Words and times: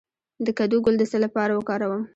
د 0.45 0.47
کدو 0.59 0.77
ګل 0.85 0.95
د 0.99 1.03
څه 1.11 1.17
لپاره 1.25 1.51
وکاروم؟ 1.55 2.03